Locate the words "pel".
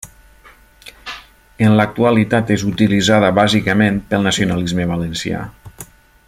4.15-4.27